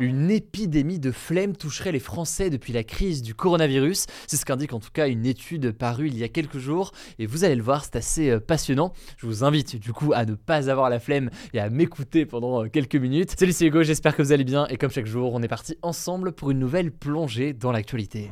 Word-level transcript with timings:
Une 0.00 0.30
épidémie 0.30 0.98
de 0.98 1.10
flemme 1.10 1.54
toucherait 1.54 1.92
les 1.92 1.98
Français 1.98 2.48
depuis 2.48 2.72
la 2.72 2.82
crise 2.82 3.20
du 3.20 3.34
coronavirus. 3.34 4.06
C'est 4.26 4.38
ce 4.38 4.46
qu'indique 4.46 4.72
en 4.72 4.80
tout 4.80 4.88
cas 4.90 5.08
une 5.08 5.26
étude 5.26 5.72
parue 5.72 6.06
il 6.06 6.16
y 6.16 6.24
a 6.24 6.28
quelques 6.28 6.56
jours. 6.56 6.92
Et 7.18 7.26
vous 7.26 7.44
allez 7.44 7.54
le 7.54 7.62
voir, 7.62 7.84
c'est 7.84 7.96
assez 7.96 8.30
euh, 8.30 8.40
passionnant. 8.40 8.94
Je 9.18 9.26
vous 9.26 9.44
invite 9.44 9.76
du 9.76 9.92
coup 9.92 10.12
à 10.14 10.24
ne 10.24 10.36
pas 10.36 10.70
avoir 10.70 10.88
la 10.88 11.00
flemme 11.00 11.28
et 11.52 11.60
à 11.60 11.68
m'écouter 11.68 12.24
pendant 12.24 12.64
euh, 12.64 12.68
quelques 12.68 12.96
minutes. 12.96 13.34
Salut, 13.38 13.52
c'est 13.52 13.66
Hugo, 13.66 13.82
j'espère 13.82 14.16
que 14.16 14.22
vous 14.22 14.32
allez 14.32 14.44
bien. 14.44 14.66
Et 14.68 14.78
comme 14.78 14.90
chaque 14.90 15.04
jour, 15.04 15.34
on 15.34 15.42
est 15.42 15.48
parti 15.48 15.76
ensemble 15.82 16.32
pour 16.32 16.50
une 16.50 16.60
nouvelle 16.60 16.92
plongée 16.92 17.52
dans 17.52 17.70
l'actualité. 17.70 18.30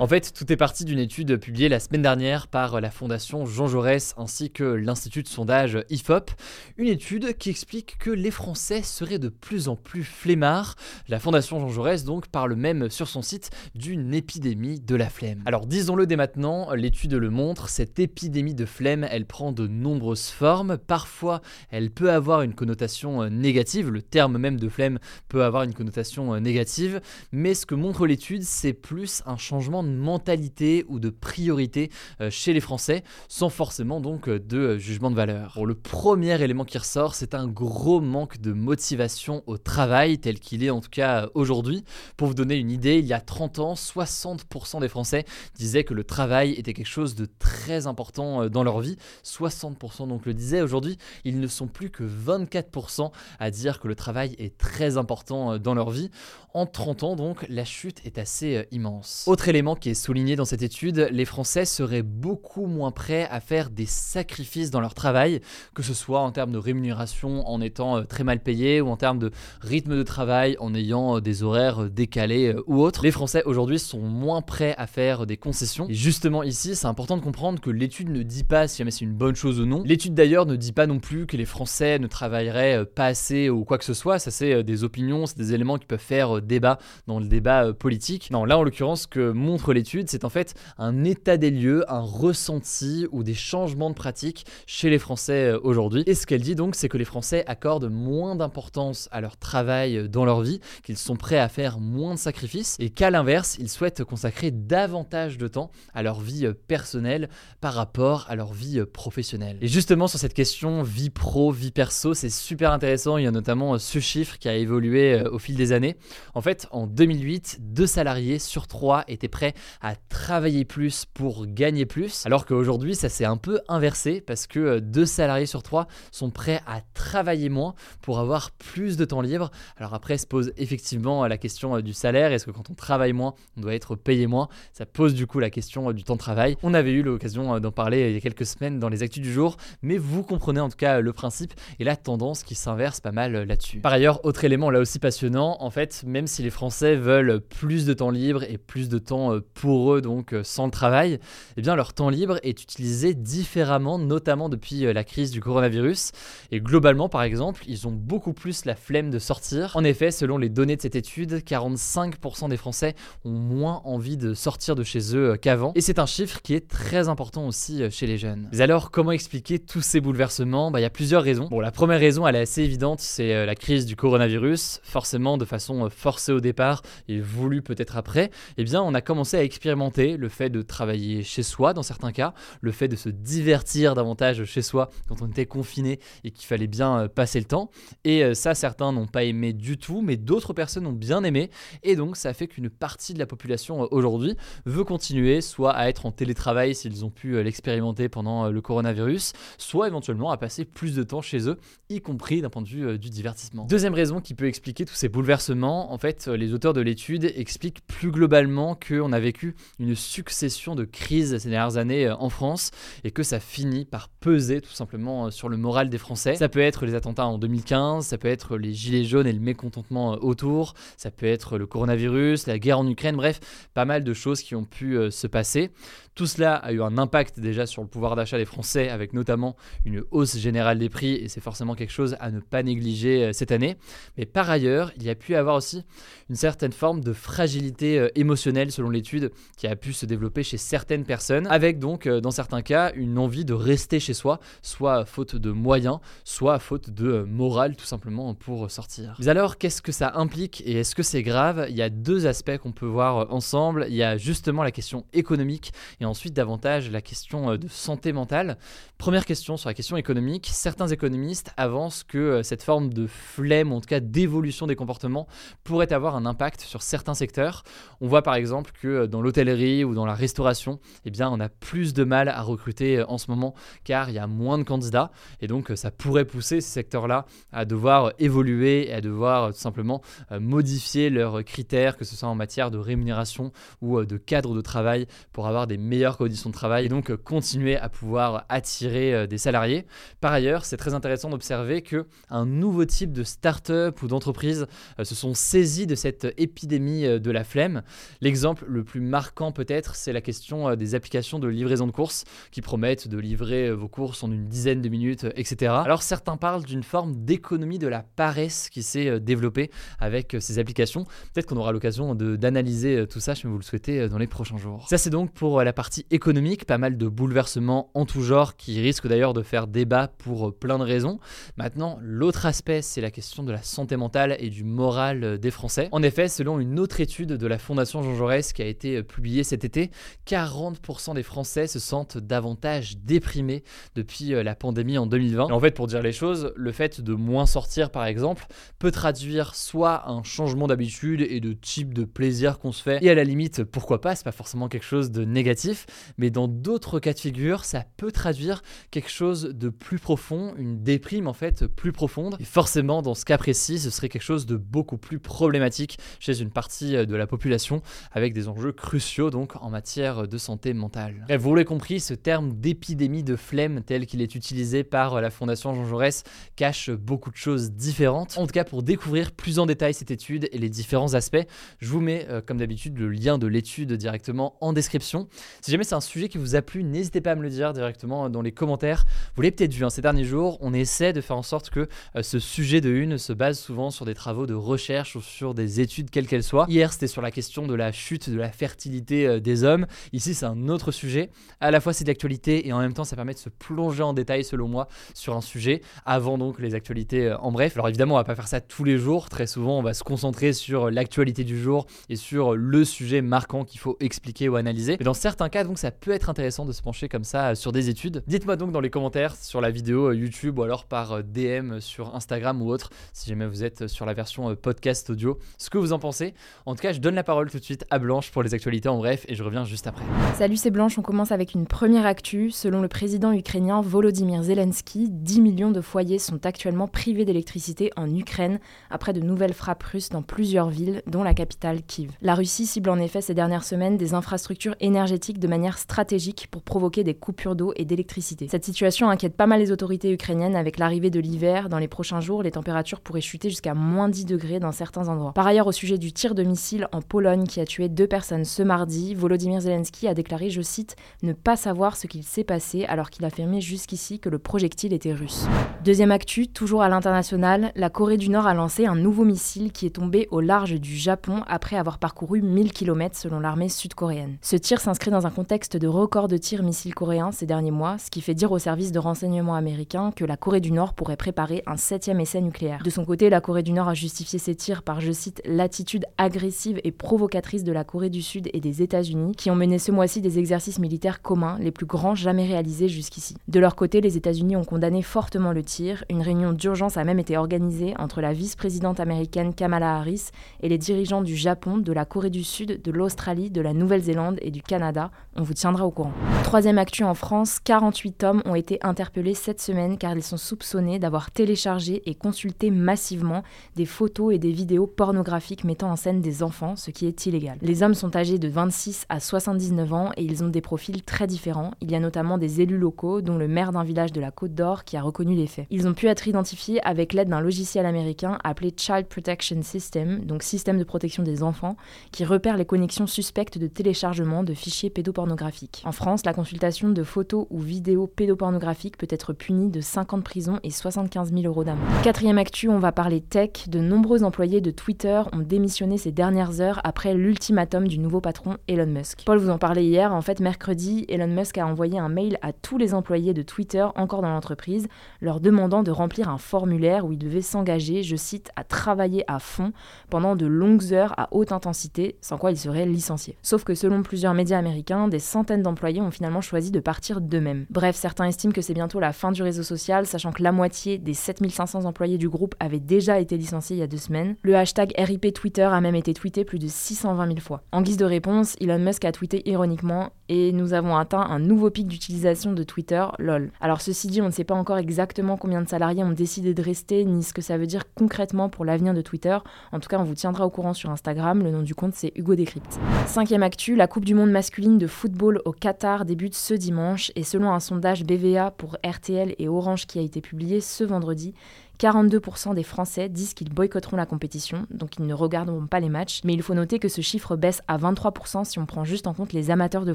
En 0.00 0.06
fait, 0.06 0.32
tout 0.32 0.50
est 0.50 0.56
parti 0.56 0.86
d'une 0.86 0.98
étude 0.98 1.36
publiée 1.36 1.68
la 1.68 1.78
semaine 1.78 2.00
dernière 2.00 2.48
par 2.48 2.80
la 2.80 2.90
Fondation 2.90 3.44
Jean 3.44 3.66
Jaurès 3.66 4.14
ainsi 4.16 4.50
que 4.50 4.64
l'Institut 4.64 5.22
de 5.22 5.28
sondage 5.28 5.84
IFOP. 5.90 6.30
Une 6.78 6.88
étude 6.88 7.36
qui 7.36 7.50
explique 7.50 7.98
que 7.98 8.08
les 8.08 8.30
Français 8.30 8.80
seraient 8.82 9.18
de 9.18 9.28
plus 9.28 9.68
en 9.68 9.76
plus 9.76 10.02
flemmards. 10.02 10.76
La 11.08 11.18
Fondation 11.18 11.60
Jean 11.60 11.68
Jaurès 11.68 12.04
donc 12.04 12.28
parle 12.28 12.54
même 12.54 12.88
sur 12.88 13.08
son 13.08 13.20
site 13.20 13.50
d'une 13.74 14.14
épidémie 14.14 14.80
de 14.80 14.96
la 14.96 15.10
flemme. 15.10 15.42
Alors 15.44 15.66
disons-le 15.66 16.06
dès 16.06 16.16
maintenant, 16.16 16.72
l'étude 16.72 17.12
le 17.12 17.28
montre, 17.28 17.68
cette 17.68 17.98
épidémie 17.98 18.54
de 18.54 18.64
flemme, 18.64 19.06
elle 19.10 19.26
prend 19.26 19.52
de 19.52 19.66
nombreuses 19.66 20.28
formes. 20.28 20.78
Parfois, 20.78 21.42
elle 21.68 21.90
peut 21.90 22.10
avoir 22.10 22.40
une 22.40 22.54
connotation 22.54 23.24
euh, 23.24 23.28
négative, 23.28 23.90
le 23.90 24.00
terme 24.00 24.38
même 24.38 24.58
de 24.58 24.70
flemme 24.70 24.98
peut 25.28 25.44
avoir 25.44 25.64
une 25.64 25.74
connotation 25.74 26.32
euh, 26.32 26.40
négative, 26.40 27.02
mais 27.32 27.52
ce 27.52 27.66
que 27.66 27.74
montre 27.74 28.06
l'étude, 28.06 28.44
c'est 28.44 28.72
plus 28.72 29.22
un 29.26 29.36
changement 29.36 29.89
de 29.90 29.96
mentalité 29.96 30.84
ou 30.88 30.98
de 30.98 31.10
priorité 31.10 31.90
euh, 32.20 32.30
chez 32.30 32.52
les 32.52 32.60
Français, 32.60 33.04
sans 33.28 33.50
forcément 33.50 34.00
donc 34.00 34.28
de 34.28 34.78
jugement 34.78 35.10
de 35.10 35.16
valeur. 35.16 35.64
Le 35.64 35.74
premier 35.74 36.40
élément 36.42 36.64
qui 36.64 36.78
ressort, 36.78 37.14
c'est 37.14 37.34
un 37.34 37.46
gros 37.46 38.00
manque 38.00 38.40
de 38.40 38.52
motivation 38.52 39.42
au 39.46 39.58
travail, 39.58 40.18
tel 40.18 40.38
qu'il 40.38 40.64
est 40.64 40.70
en 40.70 40.80
tout 40.80 40.90
cas 40.90 41.28
aujourd'hui. 41.34 41.84
Pour 42.16 42.28
vous 42.28 42.34
donner 42.34 42.56
une 42.56 42.70
idée, 42.70 42.98
il 42.98 43.06
y 43.06 43.12
a 43.12 43.20
30 43.20 43.58
ans, 43.58 43.74
60% 43.74 44.80
des 44.80 44.88
Français 44.88 45.24
disaient 45.54 45.84
que 45.84 45.94
le 45.94 46.04
travail 46.04 46.52
était 46.52 46.72
quelque 46.72 46.86
chose 46.86 47.14
de 47.14 47.26
très 47.38 47.86
important 47.86 48.42
euh, 48.42 48.48
dans 48.48 48.62
leur 48.62 48.80
vie. 48.80 48.96
60% 49.24 50.08
donc 50.08 50.26
le 50.26 50.34
disaient. 50.34 50.62
Aujourd'hui, 50.62 50.98
ils 51.24 51.40
ne 51.40 51.46
sont 51.46 51.66
plus 51.66 51.90
que 51.90 52.04
24% 52.04 53.10
à 53.38 53.50
dire 53.50 53.80
que 53.80 53.88
le 53.88 53.94
travail 53.94 54.34
est 54.38 54.56
très 54.56 54.96
important 54.96 55.52
euh, 55.52 55.58
dans 55.58 55.74
leur 55.74 55.90
vie. 55.90 56.10
En 56.52 56.66
30 56.66 57.02
ans, 57.04 57.16
donc, 57.16 57.46
la 57.48 57.64
chute 57.64 58.04
est 58.04 58.18
assez 58.18 58.56
euh, 58.56 58.64
immense. 58.72 59.24
Autre 59.26 59.48
élément 59.48 59.76
qui 59.80 59.90
est 59.90 59.94
souligné 59.94 60.36
dans 60.36 60.44
cette 60.44 60.62
étude, 60.62 61.08
les 61.10 61.24
Français 61.24 61.64
seraient 61.64 62.02
beaucoup 62.02 62.66
moins 62.66 62.90
prêts 62.90 63.26
à 63.30 63.40
faire 63.40 63.70
des 63.70 63.86
sacrifices 63.86 64.70
dans 64.70 64.80
leur 64.80 64.94
travail, 64.94 65.40
que 65.74 65.82
ce 65.82 65.94
soit 65.94 66.20
en 66.20 66.30
termes 66.30 66.52
de 66.52 66.58
rémunération 66.58 67.46
en 67.48 67.60
étant 67.60 68.04
très 68.04 68.24
mal 68.24 68.40
payé 68.40 68.80
ou 68.80 68.88
en 68.88 68.96
termes 68.96 69.18
de 69.18 69.30
rythme 69.60 69.96
de 69.96 70.02
travail 70.02 70.56
en 70.58 70.74
ayant 70.74 71.16
euh, 71.16 71.20
des 71.20 71.42
horaires 71.42 71.84
euh, 71.84 71.88
décalés 71.88 72.52
euh, 72.52 72.62
ou 72.66 72.80
autres. 72.80 73.02
Les 73.02 73.10
Français 73.10 73.42
aujourd'hui 73.44 73.78
sont 73.78 74.00
moins 74.00 74.42
prêts 74.42 74.74
à 74.78 74.86
faire 74.86 75.26
des 75.26 75.36
concessions. 75.36 75.86
Et 75.88 75.94
justement 75.94 76.42
ici, 76.42 76.76
c'est 76.76 76.86
important 76.86 77.16
de 77.16 77.22
comprendre 77.22 77.60
que 77.60 77.70
l'étude 77.70 78.10
ne 78.10 78.22
dit 78.22 78.44
pas 78.44 78.68
si 78.68 78.78
jamais 78.78 78.90
c'est 78.90 79.04
une 79.04 79.14
bonne 79.14 79.36
chose 79.36 79.60
ou 79.60 79.66
non. 79.66 79.82
L'étude 79.84 80.14
d'ailleurs 80.14 80.46
ne 80.46 80.56
dit 80.56 80.72
pas 80.72 80.86
non 80.86 80.98
plus 80.98 81.26
que 81.26 81.36
les 81.36 81.44
Français 81.44 81.98
ne 81.98 82.06
travailleraient 82.06 82.84
pas 82.84 83.06
assez 83.06 83.48
ou 83.48 83.64
quoi 83.64 83.78
que 83.78 83.84
ce 83.84 83.94
soit. 83.94 84.18
Ça 84.18 84.30
c'est 84.30 84.62
des 84.62 84.84
opinions, 84.84 85.26
c'est 85.26 85.38
des 85.38 85.54
éléments 85.54 85.78
qui 85.78 85.86
peuvent 85.86 85.98
faire 85.98 86.42
débat 86.42 86.78
dans 87.06 87.20
le 87.20 87.26
débat 87.26 87.72
politique. 87.72 88.30
Non, 88.30 88.44
là 88.44 88.58
en 88.58 88.62
l'occurrence, 88.62 89.02
ce 89.02 89.06
que 89.06 89.30
l'étude, 89.68 90.08
c'est 90.08 90.24
en 90.24 90.30
fait 90.30 90.54
un 90.78 91.04
état 91.04 91.36
des 91.36 91.50
lieux, 91.50 91.84
un 91.90 92.00
ressenti 92.00 93.06
ou 93.12 93.22
des 93.22 93.34
changements 93.34 93.90
de 93.90 93.94
pratique 93.94 94.46
chez 94.66 94.90
les 94.90 94.98
Français 94.98 95.52
aujourd'hui. 95.62 96.02
Et 96.06 96.14
ce 96.14 96.26
qu'elle 96.26 96.42
dit 96.42 96.54
donc, 96.54 96.74
c'est 96.74 96.88
que 96.88 96.98
les 96.98 97.04
Français 97.04 97.44
accordent 97.46 97.90
moins 97.90 98.36
d'importance 98.36 99.08
à 99.12 99.20
leur 99.20 99.36
travail 99.36 100.08
dans 100.08 100.24
leur 100.24 100.40
vie, 100.40 100.60
qu'ils 100.82 100.96
sont 100.96 101.16
prêts 101.16 101.38
à 101.38 101.48
faire 101.48 101.78
moins 101.80 102.14
de 102.14 102.18
sacrifices 102.18 102.76
et 102.78 102.90
qu'à 102.90 103.10
l'inverse, 103.10 103.56
ils 103.58 103.68
souhaitent 103.68 104.04
consacrer 104.04 104.50
davantage 104.50 105.38
de 105.38 105.48
temps 105.48 105.70
à 105.94 106.02
leur 106.02 106.20
vie 106.20 106.46
euh, 106.46 106.52
personnelle 106.52 107.28
par 107.60 107.74
rapport 107.74 108.26
à 108.28 108.36
leur 108.36 108.52
vie 108.52 108.78
euh, 108.78 108.86
professionnelle. 108.86 109.58
Et 109.60 109.68
justement 109.68 110.08
sur 110.08 110.18
cette 110.18 110.34
question 110.34 110.82
vie 110.82 111.10
pro, 111.10 111.50
vie 111.50 111.70
perso, 111.70 112.14
c'est 112.14 112.30
super 112.30 112.72
intéressant, 112.72 113.16
il 113.16 113.24
y 113.24 113.26
a 113.26 113.30
notamment 113.30 113.74
euh, 113.74 113.78
ce 113.78 113.98
chiffre 113.98 114.38
qui 114.38 114.48
a 114.48 114.56
évolué 114.56 115.22
au 115.30 115.38
fil 115.38 115.56
des 115.56 115.72
années. 115.72 115.96
En 116.34 116.40
fait, 116.40 116.66
en 116.70 116.86
2008, 116.86 117.58
deux 117.60 117.86
salariés 117.86 118.38
sur 118.38 118.66
trois 118.66 119.04
étaient 119.08 119.28
prêts 119.28 119.49
à 119.80 119.94
travailler 120.08 120.64
plus 120.64 121.04
pour 121.04 121.46
gagner 121.46 121.86
plus, 121.86 122.26
alors 122.26 122.46
qu'aujourd'hui, 122.46 122.94
ça 122.94 123.08
s'est 123.08 123.24
un 123.24 123.36
peu 123.36 123.60
inversé 123.68 124.20
parce 124.20 124.46
que 124.46 124.78
deux 124.78 125.06
salariés 125.06 125.46
sur 125.46 125.62
trois 125.62 125.86
sont 126.10 126.30
prêts 126.30 126.60
à 126.66 126.80
travailler 126.94 127.48
moins 127.48 127.74
pour 128.02 128.18
avoir 128.18 128.50
plus 128.50 128.96
de 128.96 129.04
temps 129.04 129.20
libre. 129.20 129.50
Alors 129.76 129.94
après 129.94 130.18
se 130.18 130.26
pose 130.26 130.52
effectivement 130.56 130.80
effectivement 130.80 131.26
la 131.26 131.36
question 131.36 131.76
euh, 131.76 131.82
du 131.82 131.92
salaire. 131.92 132.32
Est-ce 132.32 132.46
que 132.46 132.50
quand 132.50 132.70
on 132.70 132.74
travaille 132.74 133.12
moins, 133.12 133.34
on 133.56 133.60
doit 133.60 133.74
être 133.74 133.96
payé 133.96 134.26
moins? 134.26 134.48
Ça 134.72 134.86
pose 134.86 135.14
du 135.14 135.26
coup 135.26 135.38
la 135.38 135.50
question 135.50 135.90
euh, 135.90 135.92
du 135.92 136.04
temps 136.04 136.14
de 136.14 136.18
travail. 136.18 136.56
On 136.62 136.74
avait 136.74 136.92
eu 136.92 137.02
l'occasion 137.02 137.54
euh, 137.54 137.60
d'en 137.60 137.70
parler 137.70 138.08
il 138.08 138.14
y 138.14 138.16
a 138.16 138.20
quelques 138.20 138.46
semaines 138.46 138.78
dans 138.78 138.88
les 138.88 139.02
actus 139.02 139.22
du 139.22 139.32
jour, 139.32 139.56
mais 139.82 139.98
vous 139.98 140.22
comprenez 140.22 140.60
en 140.60 140.68
tout 140.68 140.76
cas 140.76 141.00
le 141.00 141.12
principe 141.12 141.52
et 141.78 141.84
la 141.84 141.96
tendance 141.96 142.44
qui 142.44 142.54
s'inverse 142.54 143.00
pas 143.00 143.12
mal 143.12 143.44
là-dessus. 143.44 143.80
Par 143.80 143.92
ailleurs, 143.92 144.24
autre 144.24 144.44
élément 144.44 144.70
là 144.70 144.80
aussi 144.80 144.98
passionnant, 144.98 145.56
en 145.60 145.70
fait, 145.70 146.02
même 146.06 146.26
si 146.26 146.42
les 146.42 146.50
Français 146.50 146.96
veulent 146.96 147.40
plus 147.40 147.84
de 147.84 147.92
temps 147.92 148.10
libre 148.10 148.44
et 148.44 148.58
plus 148.58 148.88
de 148.88 148.98
temps 148.98 149.39
pour 149.40 149.94
eux, 149.94 150.00
donc 150.00 150.34
sans 150.42 150.66
le 150.66 150.70
travail, 150.70 151.18
eh 151.56 151.62
bien 151.62 151.74
leur 151.74 151.92
temps 151.92 152.08
libre 152.08 152.38
est 152.42 152.62
utilisé 152.62 153.14
différemment, 153.14 153.98
notamment 153.98 154.48
depuis 154.48 154.80
la 154.92 155.04
crise 155.04 155.30
du 155.30 155.40
coronavirus. 155.40 156.12
Et 156.50 156.60
globalement, 156.60 157.08
par 157.08 157.22
exemple, 157.22 157.62
ils 157.66 157.86
ont 157.86 157.92
beaucoup 157.92 158.32
plus 158.32 158.64
la 158.64 158.74
flemme 158.74 159.10
de 159.10 159.18
sortir. 159.18 159.76
En 159.76 159.84
effet, 159.84 160.10
selon 160.10 160.38
les 160.38 160.48
données 160.48 160.76
de 160.76 160.82
cette 160.82 160.96
étude, 160.96 161.34
45% 161.34 162.48
des 162.48 162.56
Français 162.56 162.94
ont 163.24 163.30
moins 163.30 163.82
envie 163.84 164.16
de 164.16 164.34
sortir 164.34 164.74
de 164.74 164.82
chez 164.82 165.16
eux 165.16 165.30
euh, 165.30 165.36
qu'avant. 165.36 165.72
Et 165.74 165.80
c'est 165.80 165.98
un 165.98 166.06
chiffre 166.06 166.40
qui 166.42 166.54
est 166.54 166.68
très 166.68 167.08
important 167.08 167.46
aussi 167.46 167.82
euh, 167.82 167.90
chez 167.90 168.06
les 168.06 168.18
jeunes. 168.18 168.48
Mais 168.52 168.60
alors, 168.60 168.90
comment 168.90 169.12
expliquer 169.12 169.58
tous 169.58 169.82
ces 169.82 170.00
bouleversements? 170.00 170.70
Bah, 170.70 170.80
Il 170.80 170.82
y 170.82 170.86
a 170.86 170.90
plusieurs 170.90 171.22
raisons. 171.22 171.48
Bon, 171.48 171.60
la 171.60 171.70
première 171.70 172.00
raison, 172.00 172.26
elle 172.26 172.36
est 172.36 172.40
assez 172.40 172.62
évidente, 172.62 173.00
c'est 173.00 173.34
euh, 173.34 173.46
la 173.46 173.54
crise 173.54 173.86
du 173.86 173.96
coronavirus. 173.96 174.80
Forcément, 174.82 175.38
de 175.38 175.44
façon 175.44 175.88
forcée 175.90 176.32
au 176.32 176.40
départ 176.40 176.82
et 177.08 177.20
voulue 177.20 177.62
peut-être 177.62 177.96
après, 177.96 178.30
eh 178.56 178.64
bien, 178.64 178.82
on 178.82 178.94
a 178.94 179.00
commencé 179.00 179.29
à 179.36 179.44
expérimenter 179.44 180.16
le 180.16 180.28
fait 180.28 180.50
de 180.50 180.62
travailler 180.62 181.22
chez 181.22 181.42
soi 181.42 181.72
dans 181.72 181.82
certains 181.82 182.12
cas, 182.12 182.34
le 182.60 182.72
fait 182.72 182.88
de 182.88 182.96
se 182.96 183.08
divertir 183.08 183.94
davantage 183.94 184.44
chez 184.44 184.62
soi 184.62 184.90
quand 185.08 185.22
on 185.22 185.28
était 185.28 185.46
confiné 185.46 186.00
et 186.24 186.30
qu'il 186.30 186.46
fallait 186.46 186.66
bien 186.66 187.08
passer 187.08 187.38
le 187.38 187.46
temps. 187.46 187.70
Et 188.04 188.34
ça, 188.34 188.54
certains 188.54 188.92
n'ont 188.92 189.06
pas 189.06 189.24
aimé 189.24 189.52
du 189.52 189.78
tout, 189.78 190.02
mais 190.02 190.16
d'autres 190.16 190.52
personnes 190.52 190.86
ont 190.86 190.92
bien 190.92 191.24
aimé. 191.24 191.50
Et 191.82 191.96
donc, 191.96 192.16
ça 192.16 192.32
fait 192.34 192.46
qu'une 192.46 192.70
partie 192.70 193.14
de 193.14 193.18
la 193.18 193.26
population 193.26 193.84
euh, 193.84 193.86
aujourd'hui 193.90 194.36
veut 194.66 194.84
continuer 194.84 195.40
soit 195.40 195.72
à 195.72 195.88
être 195.88 196.06
en 196.06 196.12
télétravail 196.12 196.74
s'ils 196.74 197.04
ont 197.04 197.10
pu 197.10 197.36
euh, 197.36 197.42
l'expérimenter 197.42 198.08
pendant 198.08 198.46
euh, 198.46 198.50
le 198.50 198.60
coronavirus, 198.60 199.32
soit 199.58 199.86
éventuellement 199.86 200.30
à 200.30 200.36
passer 200.36 200.64
plus 200.64 200.94
de 200.94 201.02
temps 201.02 201.22
chez 201.22 201.48
eux, 201.48 201.58
y 201.88 202.00
compris 202.00 202.40
d'un 202.40 202.50
point 202.50 202.62
de 202.62 202.68
vue 202.68 202.98
du 202.98 203.10
divertissement. 203.10 203.66
Deuxième 203.66 203.94
raison 203.94 204.20
qui 204.20 204.34
peut 204.34 204.46
expliquer 204.46 204.84
tous 204.84 204.94
ces 204.94 205.08
bouleversements, 205.08 205.92
en 205.92 205.98
fait, 205.98 206.26
les 206.28 206.52
auteurs 206.52 206.72
de 206.72 206.80
l'étude 206.80 207.24
expliquent 207.36 207.86
plus 207.86 208.10
globalement 208.10 208.76
qu'on 208.76 209.12
a 209.12 209.19
vécu 209.20 209.54
une 209.78 209.94
succession 209.94 210.74
de 210.74 210.84
crises 210.84 211.38
ces 211.38 211.50
dernières 211.50 211.76
années 211.76 212.06
euh, 212.06 212.16
en 212.16 212.30
France 212.30 212.70
et 213.04 213.10
que 213.10 213.22
ça 213.22 213.40
finit 213.40 213.84
par 213.84 214.08
peser 214.08 214.60
tout 214.60 214.72
simplement 214.72 215.26
euh, 215.26 215.30
sur 215.30 215.48
le 215.48 215.56
moral 215.56 215.88
des 215.88 215.98
Français. 215.98 216.36
Ça 216.36 216.48
peut 216.48 216.60
être 216.60 216.86
les 216.86 216.94
attentats 216.94 217.26
en 217.26 217.38
2015, 217.38 218.06
ça 218.06 218.18
peut 218.18 218.28
être 218.28 218.56
les 218.56 218.72
gilets 218.72 219.04
jaunes 219.04 219.26
et 219.26 219.32
le 219.32 219.40
mécontentement 219.40 220.12
autour, 220.22 220.74
ça 220.96 221.10
peut 221.10 221.26
être 221.26 221.58
le 221.58 221.66
coronavirus, 221.66 222.46
la 222.46 222.58
guerre 222.58 222.78
en 222.78 222.86
Ukraine, 222.86 223.16
bref, 223.16 223.40
pas 223.74 223.84
mal 223.84 224.04
de 224.04 224.14
choses 224.14 224.42
qui 224.42 224.54
ont 224.54 224.64
pu 224.64 224.98
se 225.10 225.26
passer. 225.26 225.70
Tout 226.14 226.26
cela 226.26 226.56
a 226.56 226.72
eu 226.72 226.82
un 226.82 226.98
impact 226.98 227.40
déjà 227.40 227.66
sur 227.66 227.82
le 227.82 227.88
pouvoir 227.88 228.16
d'achat 228.16 228.36
des 228.36 228.44
Français 228.44 228.88
avec 228.88 229.12
notamment 229.12 229.56
une 229.84 230.02
hausse 230.10 230.36
générale 230.36 230.78
des 230.78 230.88
prix 230.88 231.14
et 231.14 231.28
c'est 231.28 231.40
forcément 231.40 231.74
quelque 231.74 231.92
chose 231.92 232.16
à 232.20 232.30
ne 232.30 232.40
pas 232.40 232.62
négliger 232.62 233.32
cette 233.32 233.52
année. 233.52 233.76
Mais 234.18 234.26
par 234.26 234.50
ailleurs, 234.50 234.92
il 234.96 235.04
y 235.04 235.10
a 235.10 235.14
pu 235.14 235.34
avoir 235.34 235.56
aussi 235.56 235.84
une 236.28 236.36
certaine 236.36 236.72
forme 236.72 237.02
de 237.02 237.12
fragilité 237.12 237.98
euh, 237.98 238.08
émotionnelle 238.14 238.72
selon 238.72 238.90
l'étude 238.90 239.09
qui 239.56 239.66
a 239.66 239.76
pu 239.76 239.92
se 239.92 240.06
développer 240.06 240.42
chez 240.42 240.56
certaines 240.56 241.04
personnes, 241.04 241.46
avec 241.48 241.78
donc 241.78 242.06
euh, 242.06 242.20
dans 242.20 242.30
certains 242.30 242.62
cas 242.62 242.92
une 242.94 243.18
envie 243.18 243.44
de 243.44 243.54
rester 243.54 244.00
chez 244.00 244.14
soi, 244.14 244.40
soit 244.62 245.04
faute 245.04 245.36
de 245.36 245.50
moyens, 245.50 245.98
soit 246.24 246.58
faute 246.58 246.90
de 246.90 247.10
euh, 247.10 247.24
morale 247.26 247.76
tout 247.76 247.84
simplement 247.84 248.34
pour 248.34 248.70
sortir. 248.70 249.16
Mais 249.18 249.28
alors 249.28 249.58
qu'est-ce 249.58 249.82
que 249.82 249.92
ça 249.92 250.12
implique 250.14 250.62
et 250.64 250.80
est-ce 250.80 250.94
que 250.94 251.02
c'est 251.02 251.22
grave? 251.22 251.66
Il 251.68 251.76
y 251.76 251.82
a 251.82 251.90
deux 251.90 252.26
aspects 252.26 252.56
qu'on 252.58 252.72
peut 252.72 252.86
voir 252.86 253.32
ensemble. 253.32 253.86
Il 253.88 253.94
y 253.94 254.02
a 254.02 254.16
justement 254.16 254.62
la 254.62 254.70
question 254.70 255.04
économique 255.12 255.72
et 256.00 256.04
ensuite 256.04 256.34
davantage 256.34 256.90
la 256.90 257.00
question 257.00 257.56
de 257.56 257.68
santé 257.68 258.12
mentale. 258.12 258.58
Première 258.98 259.24
question 259.24 259.56
sur 259.56 259.68
la 259.68 259.74
question 259.74 259.96
économique, 259.96 260.48
certains 260.52 260.88
économistes 260.88 261.52
avancent 261.56 262.04
que 262.04 262.42
cette 262.42 262.62
forme 262.62 262.92
de 262.92 263.06
flemme, 263.06 263.72
en 263.72 263.80
tout 263.80 263.88
cas 263.88 264.00
d'évolution 264.00 264.66
des 264.66 264.76
comportements, 264.76 265.26
pourrait 265.64 265.92
avoir 265.92 266.16
un 266.16 266.26
impact 266.26 266.60
sur 266.60 266.82
certains 266.82 267.14
secteurs. 267.14 267.62
On 268.00 268.08
voit 268.08 268.22
par 268.22 268.34
exemple 268.34 268.72
que 268.80 268.99
dans 269.06 269.22
l'hôtellerie 269.22 269.84
ou 269.84 269.94
dans 269.94 270.06
la 270.06 270.14
restauration, 270.14 270.80
eh 271.04 271.10
bien, 271.10 271.30
on 271.30 271.40
a 271.40 271.48
plus 271.48 271.94
de 271.94 272.04
mal 272.04 272.28
à 272.28 272.42
recruter 272.42 272.98
euh, 272.98 273.04
en 273.08 273.18
ce 273.18 273.30
moment 273.30 273.54
car 273.84 274.10
il 274.10 274.14
y 274.14 274.18
a 274.18 274.26
moins 274.26 274.58
de 274.58 274.62
candidats 274.62 275.10
et 275.40 275.46
donc 275.46 275.70
euh, 275.70 275.76
ça 275.76 275.90
pourrait 275.90 276.24
pousser 276.24 276.60
ces 276.60 276.70
secteurs-là 276.70 277.26
à 277.52 277.64
devoir 277.64 278.12
évoluer 278.18 278.88
et 278.88 278.94
à 278.94 279.00
devoir 279.00 279.44
euh, 279.44 279.50
tout 279.50 279.58
simplement 279.58 280.02
modifier 280.38 281.10
leurs 281.10 281.44
critères, 281.44 281.96
que 281.96 282.04
ce 282.04 282.16
soit 282.16 282.28
en 282.28 282.34
matière 282.34 282.70
de 282.70 282.78
rémunération 282.78 283.52
ou 283.80 284.04
de 284.04 284.16
cadre 284.16 284.54
de 284.54 284.60
travail 284.60 285.06
pour 285.32 285.46
avoir 285.46 285.66
des 285.66 285.76
meilleures 285.76 286.16
conditions 286.16 286.50
de 286.50 286.54
travail 286.54 286.86
et 286.86 286.88
donc 286.88 287.14
continuer 287.16 287.76
à 287.76 287.88
pouvoir 287.88 288.44
attirer 288.48 289.26
des 289.26 289.38
salariés. 289.38 289.86
Par 290.20 290.32
ailleurs, 290.32 290.64
c'est 290.64 290.76
très 290.76 290.94
intéressant 290.94 291.30
d'observer 291.30 291.82
que 291.82 292.06
un 292.28 292.46
nouveau 292.46 292.84
type 292.84 293.12
de 293.12 293.24
start-up 293.24 294.02
ou 294.02 294.08
d'entreprise 294.08 294.66
se 295.02 295.14
sont 295.14 295.34
saisis 295.34 295.86
de 295.86 295.94
cette 295.94 296.32
épidémie 296.36 297.06
euh, 297.06 297.18
de 297.18 297.30
la 297.30 297.44
flemme. 297.44 297.82
L'exemple 298.20 298.64
le 298.68 298.84
plus 298.90 299.00
marquant 299.00 299.52
peut-être, 299.52 299.94
c'est 299.94 300.12
la 300.12 300.20
question 300.20 300.68
euh, 300.68 300.74
des 300.74 300.96
applications 300.96 301.38
de 301.38 301.46
livraison 301.46 301.86
de 301.86 301.92
courses 301.92 302.24
qui 302.50 302.60
promettent 302.60 303.06
de 303.06 303.18
livrer 303.18 303.68
euh, 303.68 303.74
vos 303.74 303.86
courses 303.86 304.24
en 304.24 304.32
une 304.32 304.48
dizaine 304.48 304.82
de 304.82 304.88
minutes, 304.88 305.26
etc. 305.36 305.72
Alors 305.84 306.02
certains 306.02 306.36
parlent 306.36 306.64
d'une 306.64 306.82
forme 306.82 307.14
d'économie 307.24 307.78
de 307.78 307.86
la 307.86 308.02
paresse 308.02 308.68
qui 308.68 308.82
s'est 308.82 309.20
développée 309.20 309.70
avec 310.00 310.36
ces 310.40 310.58
applications. 310.58 311.04
Peut-être 311.32 311.46
qu'on 311.46 311.56
aura 311.56 311.70
l'occasion 311.70 312.16
d'analyser 312.16 313.06
tout 313.08 313.20
ça, 313.20 313.36
si 313.36 313.46
vous 313.46 313.56
le 313.56 313.62
souhaitez, 313.62 314.08
dans 314.08 314.18
les 314.18 314.26
prochains 314.26 314.56
jours. 314.56 314.88
Ça 314.88 314.98
c'est 314.98 315.10
donc 315.10 315.32
pour 315.32 315.62
la 315.62 315.72
partie 315.72 316.04
économique, 316.10 316.64
pas 316.64 316.78
mal 316.78 316.96
de 316.96 317.06
bouleversements 317.06 317.90
en 317.94 318.06
tout 318.06 318.22
genre 318.22 318.56
qui 318.56 318.80
risquent 318.80 319.06
d'ailleurs 319.06 319.34
de 319.34 319.42
faire 319.42 319.68
débat 319.68 320.08
pour 320.08 320.52
plein 320.52 320.78
de 320.78 320.84
raisons. 320.84 321.20
Maintenant, 321.56 321.98
l'autre 322.02 322.46
aspect, 322.46 322.82
c'est 322.82 323.00
la 323.00 323.12
question 323.12 323.44
de 323.44 323.52
la 323.52 323.62
santé 323.62 323.96
mentale 323.96 324.36
et 324.40 324.50
du 324.50 324.64
moral 324.64 325.38
des 325.38 325.50
Français. 325.52 325.88
En 325.92 326.02
effet, 326.02 326.28
selon 326.28 326.58
une 326.58 326.80
autre 326.80 327.00
étude 327.00 327.34
de 327.34 327.46
la 327.46 327.58
Fondation 327.58 328.02
Jean 328.02 328.14
Jaurès 328.16 328.52
qui 328.52 328.62
a 328.62 328.66
été 328.70 328.96
euh, 328.96 329.02
publiée 329.02 329.44
cet 329.44 329.64
été, 329.64 329.90
40% 330.26 331.14
des 331.14 331.22
Français 331.22 331.66
se 331.66 331.78
sentent 331.78 332.18
davantage 332.18 332.96
déprimés 332.98 333.62
depuis 333.94 334.34
euh, 334.34 334.42
la 334.42 334.54
pandémie 334.54 334.98
en 334.98 335.06
2020. 335.06 335.48
Et 335.48 335.52
en 335.52 335.60
fait, 335.60 335.72
pour 335.72 335.86
dire 335.86 336.02
les 336.02 336.12
choses, 336.12 336.52
le 336.56 336.72
fait 336.72 337.00
de 337.00 337.14
moins 337.14 337.46
sortir, 337.46 337.90
par 337.90 338.06
exemple, 338.06 338.46
peut 338.78 338.90
traduire 338.90 339.54
soit 339.54 340.08
un 340.08 340.22
changement 340.22 340.66
d'habitude 340.66 341.20
et 341.20 341.40
de 341.40 341.52
type 341.52 341.94
de 341.94 342.04
plaisir 342.04 342.58
qu'on 342.58 342.72
se 342.72 342.82
fait, 342.82 343.02
et 343.02 343.10
à 343.10 343.14
la 343.14 343.24
limite, 343.24 343.64
pourquoi 343.64 344.00
pas, 344.00 344.14
c'est 344.14 344.24
pas 344.24 344.32
forcément 344.32 344.68
quelque 344.68 344.84
chose 344.84 345.10
de 345.10 345.24
négatif, 345.24 345.86
mais 346.16 346.30
dans 346.30 346.48
d'autres 346.48 347.00
cas 347.00 347.12
de 347.12 347.18
figure, 347.18 347.64
ça 347.64 347.84
peut 347.96 348.12
traduire 348.12 348.62
quelque 348.90 349.10
chose 349.10 349.42
de 349.42 349.68
plus 349.68 349.98
profond, 349.98 350.54
une 350.56 350.82
déprime 350.82 351.26
en 351.26 351.32
fait 351.32 351.66
plus 351.66 351.92
profonde. 351.92 352.36
Et 352.40 352.44
forcément, 352.44 353.02
dans 353.02 353.14
ce 353.14 353.24
cas 353.24 353.38
précis, 353.38 353.78
ce 353.78 353.90
serait 353.90 354.08
quelque 354.08 354.22
chose 354.22 354.46
de 354.46 354.56
beaucoup 354.56 354.98
plus 354.98 355.18
problématique 355.18 355.98
chez 356.18 356.40
une 356.40 356.50
partie 356.50 356.96
euh, 356.96 357.06
de 357.06 357.16
la 357.16 357.26
population 357.26 357.82
avec 358.12 358.32
des 358.32 358.48
enjeux 358.48 358.59
cruciaux 358.68 359.30
donc 359.30 359.56
en 359.62 359.70
matière 359.70 360.28
de 360.28 360.38
santé 360.38 360.74
mentale. 360.74 361.26
vous 361.38 361.54
l'avez 361.54 361.64
compris, 361.64 362.00
ce 362.00 362.14
terme 362.14 362.52
d'épidémie 362.52 363.22
de 363.22 363.36
flemme 363.36 363.82
tel 363.82 364.06
qu'il 364.06 364.22
est 364.22 364.34
utilisé 364.34 364.84
par 364.84 365.14
euh, 365.14 365.20
la 365.20 365.30
Fondation 365.30 365.74
Jean 365.74 365.84
Jaurès 365.84 366.22
cache 366.56 366.90
beaucoup 366.90 367.30
de 367.30 367.36
choses 367.36 367.72
différentes. 367.72 368.36
En 368.38 368.46
tout 368.46 368.52
cas, 368.52 368.64
pour 368.64 368.82
découvrir 368.82 369.32
plus 369.32 369.58
en 369.58 369.66
détail 369.66 369.94
cette 369.94 370.10
étude 370.10 370.48
et 370.52 370.58
les 370.58 370.68
différents 370.68 371.14
aspects, 371.14 371.44
je 371.78 371.88
vous 371.88 372.00
mets 372.00 372.26
euh, 372.28 372.40
comme 372.40 372.58
d'habitude 372.58 372.98
le 372.98 373.08
lien 373.08 373.38
de 373.38 373.46
l'étude 373.46 373.92
directement 373.94 374.56
en 374.60 374.72
description. 374.72 375.28
Si 375.60 375.70
jamais 375.70 375.84
c'est 375.84 375.94
un 375.94 376.00
sujet 376.00 376.28
qui 376.28 376.38
vous 376.38 376.56
a 376.56 376.62
plu, 376.62 376.84
n'hésitez 376.84 377.20
pas 377.20 377.32
à 377.32 377.34
me 377.34 377.42
le 377.42 377.50
dire 377.50 377.72
directement 377.72 378.28
dans 378.28 378.42
les 378.42 378.52
commentaires. 378.52 379.04
Vous 379.34 379.42
l'avez 379.42 379.52
peut-être 379.52 379.74
vu 379.74 379.84
hein, 379.84 379.90
ces 379.90 380.02
derniers 380.02 380.24
jours, 380.24 380.58
on 380.60 380.74
essaie 380.74 381.12
de 381.12 381.20
faire 381.20 381.36
en 381.36 381.42
sorte 381.42 381.70
que 381.70 381.88
ce 382.20 382.38
sujet 382.38 382.80
de 382.80 382.90
une 382.90 383.18
se 383.18 383.32
base 383.32 383.58
souvent 383.58 383.90
sur 383.90 384.04
des 384.04 384.14
travaux 384.14 384.46
de 384.46 384.54
recherche 384.54 385.16
ou 385.16 385.22
sur 385.22 385.54
des 385.54 385.80
études 385.80 386.10
quelles 386.10 386.26
qu'elles 386.26 386.42
soient. 386.42 386.66
Hier, 386.68 386.92
c'était 386.92 387.06
sur 387.06 387.22
la 387.22 387.30
question 387.30 387.66
de 387.66 387.74
la 387.74 387.92
chute 387.92 388.30
de 388.30 388.38
la 388.38 388.49
fertilité 388.50 389.26
euh, 389.26 389.40
des 389.40 389.64
hommes. 389.64 389.86
Ici, 390.12 390.34
c'est 390.34 390.46
un 390.46 390.68
autre 390.68 390.92
sujet. 390.92 391.30
À 391.60 391.70
la 391.70 391.80
fois, 391.80 391.92
c'est 391.92 392.04
d'actualité 392.04 392.66
et 392.66 392.72
en 392.72 392.78
même 392.78 392.92
temps, 392.92 393.04
ça 393.04 393.16
permet 393.16 393.34
de 393.34 393.38
se 393.38 393.48
plonger 393.48 394.02
en 394.02 394.12
détail, 394.12 394.44
selon 394.44 394.68
moi, 394.68 394.88
sur 395.14 395.36
un 395.36 395.40
sujet 395.40 395.82
avant 396.06 396.38
donc 396.38 396.58
les 396.58 396.74
actualités 396.74 397.28
euh, 397.28 397.38
en 397.38 397.52
bref. 397.52 397.74
Alors 397.76 397.88
évidemment, 397.88 398.14
on 398.14 398.18
va 398.18 398.24
pas 398.24 398.34
faire 398.34 398.48
ça 398.48 398.60
tous 398.60 398.84
les 398.84 398.98
jours. 398.98 399.28
Très 399.28 399.46
souvent, 399.46 399.78
on 399.78 399.82
va 399.82 399.94
se 399.94 400.02
concentrer 400.02 400.52
sur 400.52 400.90
l'actualité 400.90 401.44
du 401.44 401.60
jour 401.60 401.86
et 402.08 402.16
sur 402.16 402.56
le 402.56 402.84
sujet 402.84 403.22
marquant 403.22 403.64
qu'il 403.64 403.80
faut 403.80 403.96
expliquer 404.00 404.48
ou 404.48 404.56
analyser. 404.56 404.96
Mais 404.98 405.04
dans 405.04 405.14
certains 405.14 405.48
cas, 405.48 405.64
donc, 405.64 405.78
ça 405.78 405.90
peut 405.90 406.10
être 406.10 406.30
intéressant 406.30 406.64
de 406.64 406.72
se 406.72 406.82
pencher 406.82 407.08
comme 407.08 407.24
ça 407.24 407.50
euh, 407.50 407.54
sur 407.54 407.72
des 407.72 407.88
études. 407.88 408.22
Dites-moi 408.26 408.56
donc 408.56 408.72
dans 408.72 408.80
les 408.80 408.90
commentaires 408.90 409.36
sur 409.36 409.60
la 409.60 409.70
vidéo 409.70 410.12
YouTube 410.12 410.58
ou 410.58 410.62
alors 410.62 410.84
par 410.84 411.22
DM 411.22 411.80
sur 411.80 412.14
Instagram 412.14 412.62
ou 412.62 412.70
autre, 412.70 412.90
si 413.12 413.28
jamais 413.28 413.46
vous 413.46 413.64
êtes 413.64 413.86
sur 413.86 414.06
la 414.06 414.14
version 414.14 414.54
podcast 414.56 415.10
audio, 415.10 415.38
ce 415.58 415.70
que 415.70 415.78
vous 415.78 415.92
en 415.92 415.98
pensez. 415.98 416.34
En 416.66 416.74
tout 416.74 416.82
cas, 416.82 416.92
je 416.92 417.00
donne 417.00 417.14
la 417.14 417.24
parole 417.24 417.50
tout 417.50 417.58
de 417.58 417.64
suite 417.64 417.84
à 417.90 417.98
Blanche 417.98 418.30
pour 418.30 418.39
les 418.42 418.54
actualités 418.54 418.88
en 418.88 418.98
bref 418.98 419.24
et 419.28 419.34
je 419.34 419.42
reviens 419.42 419.64
juste 419.64 419.86
après. 419.86 420.04
Salut, 420.34 420.56
c'est 420.56 420.70
Blanche. 420.70 420.98
On 420.98 421.02
commence 421.02 421.32
avec 421.32 421.54
une 421.54 421.66
première 421.66 422.06
actu. 422.06 422.50
Selon 422.50 422.80
le 422.80 422.88
président 422.88 423.32
ukrainien 423.32 423.80
Volodymyr 423.80 424.42
Zelensky, 424.42 425.08
10 425.10 425.40
millions 425.40 425.70
de 425.70 425.80
foyers 425.80 426.18
sont 426.18 426.46
actuellement 426.46 426.88
privés 426.88 427.24
d'électricité 427.24 427.90
en 427.96 428.14
Ukraine 428.14 428.60
après 428.90 429.12
de 429.12 429.20
nouvelles 429.20 429.52
frappes 429.52 429.82
russes 429.82 430.08
dans 430.08 430.22
plusieurs 430.22 430.70
villes, 430.70 431.02
dont 431.06 431.22
la 431.22 431.34
capitale 431.34 431.82
Kiev. 431.82 432.10
La 432.22 432.34
Russie 432.34 432.66
cible 432.66 432.90
en 432.90 432.98
effet 432.98 433.20
ces 433.20 433.34
dernières 433.34 433.64
semaines 433.64 433.96
des 433.96 434.14
infrastructures 434.14 434.76
énergétiques 434.80 435.38
de 435.38 435.48
manière 435.48 435.78
stratégique 435.78 436.48
pour 436.50 436.62
provoquer 436.62 437.04
des 437.04 437.14
coupures 437.14 437.56
d'eau 437.56 437.72
et 437.76 437.84
d'électricité. 437.84 438.48
Cette 438.48 438.64
situation 438.64 439.10
inquiète 439.10 439.36
pas 439.36 439.46
mal 439.46 439.60
les 439.60 439.72
autorités 439.72 440.12
ukrainiennes 440.12 440.56
avec 440.56 440.78
l'arrivée 440.78 441.10
de 441.10 441.20
l'hiver. 441.20 441.68
Dans 441.68 441.78
les 441.78 441.88
prochains 441.88 442.20
jours, 442.20 442.42
les 442.42 442.52
températures 442.52 443.00
pourraient 443.00 443.20
chuter 443.20 443.50
jusqu'à 443.50 443.74
moins 443.74 444.08
10 444.08 444.24
degrés 444.24 444.60
dans 444.60 444.72
certains 444.72 445.08
endroits. 445.08 445.32
Par 445.32 445.46
ailleurs, 445.46 445.66
au 445.66 445.72
sujet 445.72 445.98
du 445.98 446.12
tir 446.12 446.34
de 446.34 446.42
missiles 446.42 446.88
en 446.92 447.02
Pologne 447.02 447.44
qui 447.44 447.60
a 447.60 447.64
tué 447.64 447.88
deux 447.88 448.06
personnes 448.06 448.29
ce 448.44 448.62
mardi, 448.62 449.14
Volodymyr 449.14 449.60
Zelensky 449.60 450.06
a 450.08 450.14
déclaré, 450.14 450.50
je 450.50 450.62
cite, 450.62 450.96
ne 451.22 451.32
pas 451.32 451.56
savoir 451.56 451.96
ce 451.96 452.06
qu'il 452.06 452.22
s'est 452.22 452.44
passé 452.44 452.84
alors 452.84 453.10
qu'il 453.10 453.24
affirmait 453.24 453.60
jusqu'ici 453.60 454.20
que 454.20 454.28
le 454.28 454.38
projectile 454.38 454.92
était 454.92 455.12
russe. 455.12 455.46
Deuxième 455.84 456.12
actu, 456.12 456.48
toujours 456.48 456.82
à 456.82 456.88
l'international, 456.88 457.72
la 457.74 457.90
Corée 457.90 458.16
du 458.16 458.28
Nord 458.28 458.46
a 458.46 458.54
lancé 458.54 458.86
un 458.86 458.94
nouveau 458.94 459.24
missile 459.24 459.72
qui 459.72 459.86
est 459.86 459.96
tombé 459.96 460.28
au 460.30 460.40
large 460.40 460.74
du 460.74 460.96
Japon 460.96 461.42
après 461.48 461.76
avoir 461.76 461.98
parcouru 461.98 462.42
1000 462.42 462.72
km 462.72 463.16
selon 463.16 463.40
l'armée 463.40 463.68
sud-coréenne. 463.68 464.36
Ce 464.42 464.56
tir 464.56 464.80
s'inscrit 464.80 465.10
dans 465.10 465.26
un 465.26 465.30
contexte 465.30 465.76
de 465.76 465.88
record 465.88 466.28
de 466.28 466.36
tirs 466.36 466.62
missiles 466.62 466.94
coréens 466.94 467.32
ces 467.32 467.46
derniers 467.46 467.70
mois, 467.70 467.98
ce 467.98 468.10
qui 468.10 468.20
fait 468.20 468.34
dire 468.34 468.52
au 468.52 468.58
service 468.58 468.92
de 468.92 468.98
renseignement 468.98 469.54
américain 469.54 470.12
que 470.14 470.24
la 470.24 470.36
Corée 470.36 470.60
du 470.60 470.72
Nord 470.72 470.94
pourrait 470.94 471.16
préparer 471.16 471.62
un 471.66 471.76
septième 471.76 472.20
essai 472.20 472.40
nucléaire. 472.40 472.82
De 472.84 472.90
son 472.90 473.04
côté, 473.04 473.30
la 473.30 473.40
Corée 473.40 473.62
du 473.62 473.72
Nord 473.72 473.88
a 473.88 473.94
justifié 473.94 474.38
ces 474.38 474.54
tirs 474.54 474.82
par, 474.82 475.00
je 475.00 475.12
cite, 475.12 475.42
l'attitude 475.44 476.06
agressive 476.18 476.80
et 476.84 476.92
provocatrice 476.92 477.64
de 477.64 477.72
la 477.72 477.84
Corée 477.84 478.10
du 478.10 478.19
Sud 478.22 478.48
et 478.52 478.60
des 478.60 478.82
États-Unis, 478.82 479.34
qui 479.34 479.50
ont 479.50 479.54
mené 479.54 479.78
ce 479.78 479.92
mois-ci 479.92 480.20
des 480.20 480.38
exercices 480.38 480.78
militaires 480.78 481.22
communs, 481.22 481.58
les 481.60 481.70
plus 481.70 481.86
grands 481.86 482.14
jamais 482.14 482.46
réalisés 482.46 482.88
jusqu'ici. 482.88 483.36
De 483.48 483.60
leur 483.60 483.76
côté, 483.76 484.00
les 484.00 484.16
États-Unis 484.16 484.56
ont 484.56 484.64
condamné 484.64 485.02
fortement 485.02 485.52
le 485.52 485.62
tir. 485.62 486.04
Une 486.10 486.22
réunion 486.22 486.52
d'urgence 486.52 486.96
a 486.96 487.04
même 487.04 487.18
été 487.18 487.36
organisée 487.36 487.94
entre 487.98 488.20
la 488.20 488.32
vice-présidente 488.32 489.00
américaine 489.00 489.54
Kamala 489.54 489.96
Harris 489.96 490.30
et 490.62 490.68
les 490.68 490.78
dirigeants 490.78 491.22
du 491.22 491.36
Japon, 491.36 491.78
de 491.78 491.92
la 491.92 492.04
Corée 492.04 492.30
du 492.30 492.44
Sud, 492.44 492.82
de 492.82 492.90
l'Australie, 492.90 493.50
de 493.50 493.60
la 493.60 493.72
Nouvelle-Zélande 493.72 494.38
et 494.42 494.50
du 494.50 494.62
Canada. 494.62 495.10
On 495.36 495.42
vous 495.42 495.54
tiendra 495.54 495.86
au 495.86 495.90
courant. 495.90 496.12
Troisième 496.44 496.78
actu 496.78 497.04
en 497.04 497.14
France, 497.14 497.60
48 497.62 498.24
hommes 498.24 498.42
ont 498.44 498.54
été 498.54 498.78
interpellés 498.82 499.34
cette 499.34 499.60
semaine 499.60 499.98
car 499.98 500.16
ils 500.16 500.22
sont 500.22 500.36
soupçonnés 500.36 500.98
d'avoir 500.98 501.30
téléchargé 501.30 502.02
et 502.06 502.14
consulté 502.14 502.70
massivement 502.70 503.42
des 503.76 503.86
photos 503.86 504.34
et 504.34 504.38
des 504.38 504.50
vidéos 504.50 504.86
pornographiques 504.86 505.64
mettant 505.64 505.90
en 505.90 505.96
scène 505.96 506.20
des 506.20 506.42
enfants, 506.42 506.76
ce 506.76 506.90
qui 506.90 507.06
est 507.06 507.26
illégal. 507.26 507.58
Les 507.62 507.82
hommes 507.82 507.94
sont 507.94 508.09
âgés 508.14 508.38
de 508.38 508.48
26 508.48 509.06
à 509.08 509.20
79 509.20 509.92
ans 509.92 510.10
et 510.16 510.24
ils 510.24 510.42
ont 510.44 510.48
des 510.48 510.60
profils 510.60 511.02
très 511.02 511.26
différents. 511.26 511.72
Il 511.80 511.90
y 511.90 511.94
a 511.94 512.00
notamment 512.00 512.38
des 512.38 512.60
élus 512.60 512.78
locaux, 512.78 513.20
dont 513.20 513.36
le 513.36 513.48
maire 513.48 513.72
d'un 513.72 513.84
village 513.84 514.12
de 514.12 514.20
la 514.20 514.30
Côte 514.30 514.54
d'Or 514.54 514.84
qui 514.84 514.96
a 514.96 515.02
reconnu 515.02 515.34
les 515.34 515.46
faits. 515.46 515.66
Ils 515.70 515.86
ont 515.86 515.94
pu 515.94 516.06
être 516.06 516.28
identifiés 516.28 516.84
avec 516.86 517.12
l'aide 517.12 517.28
d'un 517.28 517.40
logiciel 517.40 517.86
américain 517.86 518.38
appelé 518.44 518.72
Child 518.76 519.06
Protection 519.06 519.62
System, 519.62 520.24
donc 520.24 520.42
système 520.42 520.78
de 520.78 520.84
protection 520.84 521.22
des 521.22 521.42
enfants, 521.42 521.76
qui 522.12 522.24
repère 522.24 522.56
les 522.56 522.64
connexions 522.64 523.06
suspectes 523.06 523.58
de 523.58 523.66
téléchargement 523.66 524.42
de 524.42 524.54
fichiers 524.54 524.90
pédopornographiques. 524.90 525.82
En 525.84 525.92
France, 525.92 526.24
la 526.24 526.34
consultation 526.34 526.88
de 526.88 527.02
photos 527.02 527.46
ou 527.50 527.60
vidéos 527.60 528.06
pédopornographiques 528.06 528.96
peut 528.96 529.08
être 529.10 529.32
punie 529.32 529.70
de 529.70 529.80
5 529.80 530.14
ans 530.14 530.18
de 530.18 530.22
prison 530.22 530.58
et 530.62 530.70
75 530.70 531.32
000 531.32 531.42
euros 531.44 531.64
d'amende. 531.64 531.86
Quatrième 532.02 532.38
actu, 532.38 532.68
on 532.68 532.78
va 532.78 532.92
parler 532.92 533.20
tech. 533.20 533.68
De 533.68 533.80
nombreux 533.80 534.24
employés 534.24 534.60
de 534.60 534.70
Twitter 534.70 535.22
ont 535.32 535.38
démissionné 535.38 535.98
ces 535.98 536.12
dernières 536.12 536.60
heures 536.60 536.80
après 536.84 537.14
l'ultimatum 537.14 537.86
du 537.86 537.98
nouveau 538.00 538.20
patron 538.20 538.56
Elon 538.68 538.86
Musk. 538.86 539.22
Paul 539.24 539.38
vous 539.38 539.50
en 539.50 539.58
parlait 539.58 539.84
hier, 539.84 540.12
en 540.12 540.20
fait 540.22 540.40
mercredi, 540.40 541.04
Elon 541.08 541.28
Musk 541.28 541.58
a 541.58 541.66
envoyé 541.66 541.98
un 541.98 542.08
mail 542.08 542.38
à 542.42 542.52
tous 542.52 542.78
les 542.78 542.94
employés 542.94 543.34
de 543.34 543.42
Twitter 543.42 543.86
encore 543.94 544.22
dans 544.22 544.30
l'entreprise, 544.30 544.88
leur 545.20 545.40
demandant 545.40 545.82
de 545.82 545.90
remplir 545.90 546.28
un 546.28 546.38
formulaire 546.38 547.06
où 547.06 547.12
ils 547.12 547.18
devaient 547.18 547.42
s'engager, 547.42 548.02
je 548.02 548.16
cite, 548.16 548.50
à 548.56 548.64
travailler 548.64 549.24
à 549.30 549.38
fond 549.38 549.72
pendant 550.08 550.36
de 550.36 550.46
longues 550.46 550.92
heures 550.92 551.14
à 551.18 551.28
haute 551.32 551.52
intensité, 551.52 552.16
sans 552.20 552.38
quoi 552.38 552.50
ils 552.50 552.58
seraient 552.58 552.86
licenciés. 552.86 553.36
Sauf 553.42 553.64
que 553.64 553.74
selon 553.74 554.02
plusieurs 554.02 554.34
médias 554.34 554.58
américains, 554.58 555.08
des 555.08 555.18
centaines 555.18 555.62
d'employés 555.62 556.00
ont 556.00 556.10
finalement 556.10 556.40
choisi 556.40 556.70
de 556.70 556.80
partir 556.80 557.20
d'eux-mêmes. 557.20 557.66
Bref, 557.70 557.96
certains 557.96 558.26
estiment 558.26 558.52
que 558.52 558.62
c'est 558.62 558.74
bientôt 558.74 559.00
la 559.00 559.12
fin 559.12 559.32
du 559.32 559.42
réseau 559.42 559.62
social, 559.62 560.06
sachant 560.06 560.32
que 560.32 560.42
la 560.42 560.52
moitié 560.52 560.98
des 560.98 561.14
7500 561.14 561.84
employés 561.84 562.18
du 562.18 562.28
groupe 562.28 562.54
avaient 562.60 562.80
déjà 562.80 563.20
été 563.20 563.36
licenciés 563.36 563.76
il 563.76 563.80
y 563.80 563.82
a 563.82 563.86
deux 563.86 563.96
semaines. 563.96 564.36
Le 564.42 564.56
hashtag 564.56 564.92
RIP 564.98 565.32
Twitter 565.32 565.62
a 565.62 565.80
même 565.80 565.94
été 565.94 566.14
tweeté 566.14 566.44
plus 566.44 566.58
de 566.58 566.68
620 566.68 567.26
000 567.26 567.40
fois. 567.40 567.62
Guise 567.82 567.96
de 567.96 568.04
réponse, 568.04 568.56
Elon 568.60 568.78
Musk 568.78 569.04
a 569.04 569.12
tweeté 569.12 569.48
ironiquement 569.48 570.10
et 570.28 570.52
nous 570.52 570.74
avons 570.74 570.96
atteint 570.96 571.20
un 571.20 571.38
nouveau 571.38 571.70
pic 571.70 571.86
d'utilisation 571.86 572.52
de 572.52 572.62
Twitter, 572.62 573.04
lol. 573.18 573.50
Alors 573.60 573.80
ceci 573.80 574.06
dit, 574.06 574.22
on 574.22 574.26
ne 574.26 574.30
sait 574.30 574.44
pas 574.44 574.54
encore 574.54 574.78
exactement 574.78 575.36
combien 575.36 575.60
de 575.60 575.68
salariés 575.68 576.04
ont 576.04 576.12
décidé 576.12 576.54
de 576.54 576.62
rester, 576.62 577.04
ni 577.04 577.22
ce 577.22 577.32
que 577.32 577.42
ça 577.42 577.58
veut 577.58 577.66
dire 577.66 577.84
concrètement 577.94 578.48
pour 578.48 578.64
l'avenir 578.64 578.94
de 578.94 579.02
Twitter. 579.02 579.36
En 579.72 579.80
tout 579.80 579.88
cas, 579.88 579.98
on 579.98 580.04
vous 580.04 580.14
tiendra 580.14 580.46
au 580.46 580.50
courant 580.50 580.74
sur 580.74 580.90
Instagram, 580.90 581.42
le 581.42 581.50
nom 581.50 581.62
du 581.62 581.74
compte 581.74 581.94
c'est 581.94 582.12
Hugo 582.16 582.34
Décrypte. 582.34 582.78
Cinquième 583.06 583.42
actu, 583.42 583.76
la 583.76 583.86
Coupe 583.86 584.04
du 584.04 584.14
Monde 584.14 584.30
masculine 584.30 584.78
de 584.78 584.86
football 584.86 585.40
au 585.44 585.52
Qatar 585.52 586.04
débute 586.04 586.34
ce 586.34 586.54
dimanche, 586.54 587.10
et 587.16 587.22
selon 587.22 587.52
un 587.52 587.60
sondage 587.60 588.04
BVA 588.04 588.50
pour 588.52 588.76
RTL 588.86 589.34
et 589.38 589.48
Orange 589.48 589.86
qui 589.86 589.98
a 589.98 590.02
été 590.02 590.20
publié 590.20 590.60
ce 590.60 590.84
vendredi, 590.84 591.34
42% 591.80 592.54
des 592.54 592.62
Français 592.62 593.08
disent 593.08 593.32
qu'ils 593.32 593.48
boycotteront 593.48 593.96
la 593.96 594.04
compétition, 594.04 594.66
donc 594.70 594.98
ils 594.98 595.06
ne 595.06 595.14
regarderont 595.14 595.66
pas 595.66 595.80
les 595.80 595.88
matchs, 595.88 596.20
mais 596.24 596.34
il 596.34 596.42
faut 596.42 596.52
noter 596.52 596.78
que 596.78 596.90
ce 596.90 597.00
chiffre 597.00 597.36
baisse 597.36 597.62
à 597.68 597.78
23% 597.78 598.44
si 598.44 598.58
on 598.58 598.66
prend 598.66 598.84
juste 598.84 599.06
en 599.06 599.14
compte 599.14 599.32
les 599.32 599.50
amateurs 599.50 599.86
de 599.86 599.94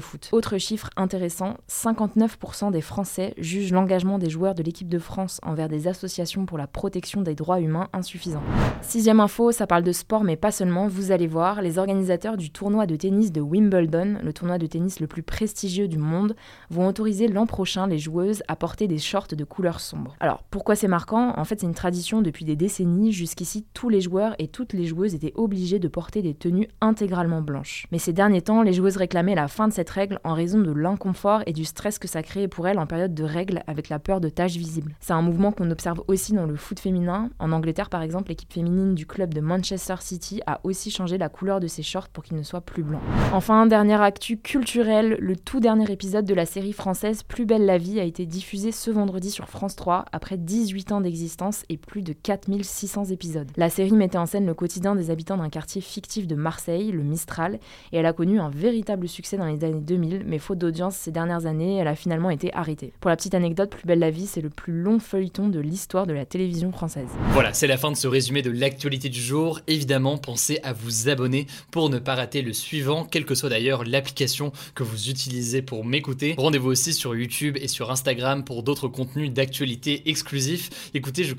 foot. 0.00 0.28
Autre 0.32 0.58
chiffre 0.58 0.90
intéressant, 0.96 1.54
59% 1.70 2.72
des 2.72 2.80
Français 2.80 3.34
jugent 3.38 3.70
l'engagement 3.70 4.18
des 4.18 4.28
joueurs 4.28 4.56
de 4.56 4.64
l'équipe 4.64 4.88
de 4.88 4.98
France 4.98 5.38
envers 5.44 5.68
des 5.68 5.86
associations 5.86 6.44
pour 6.44 6.58
la 6.58 6.66
protection 6.66 7.22
des 7.22 7.36
droits 7.36 7.60
humains 7.60 7.88
insuffisant. 7.92 8.42
Sixième 8.82 9.20
info, 9.20 9.52
ça 9.52 9.68
parle 9.68 9.84
de 9.84 9.92
sport 9.92 10.24
mais 10.24 10.36
pas 10.36 10.50
seulement, 10.50 10.88
vous 10.88 11.12
allez 11.12 11.28
voir, 11.28 11.62
les 11.62 11.78
organisateurs 11.78 12.36
du 12.36 12.50
tournoi 12.50 12.86
de 12.86 12.96
tennis 12.96 13.30
de 13.30 13.40
Wimbledon, 13.40 14.18
le 14.24 14.32
tournoi 14.32 14.58
de 14.58 14.66
tennis 14.66 14.98
le 14.98 15.06
plus 15.06 15.22
prestigieux 15.22 15.86
du 15.86 15.98
monde, 15.98 16.34
vont 16.68 16.88
autoriser 16.88 17.28
l'an 17.28 17.46
prochain 17.46 17.86
les 17.86 17.98
joueuses 17.98 18.42
à 18.48 18.56
porter 18.56 18.88
des 18.88 18.98
shorts 18.98 19.28
de 19.28 19.44
couleur 19.44 19.78
sombre. 19.78 20.16
Alors 20.18 20.42
pourquoi 20.50 20.74
c'est 20.74 20.88
marquant? 20.88 21.32
En 21.36 21.44
fait 21.44 21.60
c'est 21.60 21.66
une 21.66 21.75
tradition 21.76 22.22
depuis 22.22 22.44
des 22.44 22.56
décennies. 22.56 23.12
Jusqu'ici, 23.12 23.64
tous 23.72 23.88
les 23.88 24.00
joueurs 24.00 24.34
et 24.40 24.48
toutes 24.48 24.72
les 24.72 24.86
joueuses 24.86 25.14
étaient 25.14 25.32
obligés 25.36 25.78
de 25.78 25.86
porter 25.86 26.22
des 26.22 26.34
tenues 26.34 26.68
intégralement 26.80 27.40
blanches. 27.40 27.86
Mais 27.92 27.98
ces 27.98 28.12
derniers 28.12 28.42
temps, 28.42 28.62
les 28.62 28.72
joueuses 28.72 28.96
réclamaient 28.96 29.36
la 29.36 29.46
fin 29.46 29.68
de 29.68 29.72
cette 29.72 29.90
règle 29.90 30.18
en 30.24 30.34
raison 30.34 30.58
de 30.58 30.72
l'inconfort 30.72 31.42
et 31.46 31.52
du 31.52 31.64
stress 31.64 32.00
que 32.00 32.08
ça 32.08 32.22
créait 32.22 32.48
pour 32.48 32.66
elles 32.66 32.78
en 32.78 32.86
période 32.86 33.14
de 33.14 33.22
règles 33.22 33.62
avec 33.68 33.88
la 33.88 33.98
peur 34.00 34.20
de 34.20 34.28
taches 34.28 34.56
visibles. 34.56 34.96
C'est 34.98 35.12
un 35.12 35.22
mouvement 35.22 35.52
qu'on 35.52 35.70
observe 35.70 36.02
aussi 36.08 36.32
dans 36.32 36.46
le 36.46 36.56
foot 36.56 36.80
féminin. 36.80 37.30
En 37.38 37.52
Angleterre, 37.52 37.90
par 37.90 38.02
exemple, 38.02 38.30
l'équipe 38.30 38.52
féminine 38.52 38.94
du 38.94 39.06
club 39.06 39.32
de 39.32 39.40
Manchester 39.40 39.96
City 40.00 40.40
a 40.46 40.60
aussi 40.64 40.90
changé 40.90 41.18
la 41.18 41.28
couleur 41.28 41.60
de 41.60 41.66
ses 41.66 41.82
shorts 41.82 42.08
pour 42.08 42.24
qu'ils 42.24 42.36
ne 42.36 42.42
soient 42.42 42.60
plus 42.60 42.82
blancs. 42.82 43.02
Enfin, 43.32 43.66
dernière 43.66 44.02
actu 44.02 44.38
culturelle, 44.38 45.16
le 45.20 45.36
tout 45.36 45.60
dernier 45.60 45.90
épisode 45.90 46.24
de 46.24 46.34
la 46.34 46.46
série 46.46 46.72
française 46.72 47.22
Plus 47.22 47.44
belle 47.44 47.66
la 47.66 47.78
vie 47.78 48.00
a 48.00 48.04
été 48.04 48.26
diffusé 48.26 48.72
ce 48.72 48.90
vendredi 48.90 49.30
sur 49.30 49.48
France 49.48 49.76
3 49.76 50.06
après 50.12 50.38
18 50.38 50.92
ans 50.92 51.00
d'existence 51.00 51.64
et 51.68 51.76
plus 51.76 52.02
de 52.02 52.12
4600 52.12 53.06
épisodes. 53.06 53.50
La 53.56 53.70
série 53.70 53.92
mettait 53.92 54.18
en 54.18 54.26
scène 54.26 54.46
le 54.46 54.54
quotidien 54.54 54.94
des 54.94 55.10
habitants 55.10 55.36
d'un 55.36 55.48
quartier 55.48 55.80
fictif 55.80 56.26
de 56.26 56.34
Marseille, 56.34 56.92
le 56.92 57.02
Mistral, 57.02 57.58
et 57.92 57.98
elle 57.98 58.06
a 58.06 58.12
connu 58.12 58.40
un 58.40 58.50
véritable 58.50 59.08
succès 59.08 59.36
dans 59.36 59.46
les 59.46 59.64
années 59.64 59.80
2000, 59.80 60.24
mais 60.26 60.38
faute 60.38 60.58
d'audience 60.58 60.96
ces 60.96 61.10
dernières 61.10 61.46
années, 61.46 61.76
elle 61.76 61.88
a 61.88 61.94
finalement 61.94 62.30
été 62.30 62.52
arrêtée. 62.54 62.92
Pour 63.00 63.10
la 63.10 63.16
petite 63.16 63.34
anecdote, 63.34 63.70
Plus 63.70 63.86
belle 63.86 63.98
la 63.98 64.10
vie, 64.10 64.26
c'est 64.26 64.40
le 64.40 64.50
plus 64.50 64.72
long 64.72 64.98
feuilleton 64.98 65.48
de 65.48 65.60
l'histoire 65.60 66.06
de 66.06 66.12
la 66.12 66.24
télévision 66.24 66.72
française. 66.72 67.08
Voilà, 67.32 67.52
c'est 67.52 67.66
la 67.66 67.76
fin 67.76 67.90
de 67.90 67.96
ce 67.96 68.08
résumé 68.08 68.42
de 68.42 68.50
l'actualité 68.50 69.08
du 69.08 69.20
jour. 69.20 69.60
Évidemment, 69.66 70.18
pensez 70.18 70.58
à 70.62 70.72
vous 70.72 71.08
abonner 71.08 71.46
pour 71.70 71.90
ne 71.90 71.98
pas 71.98 72.14
rater 72.14 72.42
le 72.42 72.52
suivant, 72.52 73.04
quelle 73.04 73.24
que 73.24 73.34
soit 73.34 73.48
d'ailleurs 73.48 73.84
l'application 73.84 74.52
que 74.74 74.82
vous 74.82 75.08
utilisez 75.08 75.62
pour 75.62 75.84
m'écouter. 75.84 76.34
Rendez-vous 76.38 76.70
aussi 76.70 76.92
sur 76.92 77.14
YouTube 77.14 77.56
et 77.60 77.68
sur 77.68 77.90
Instagram 77.90 78.44
pour 78.44 78.62
d'autres 78.62 78.88
contenus 78.88 79.32
d'actualité 79.32 80.08
exclusifs. 80.08 80.90
Écoutez, 80.94 81.24
je 81.24 81.34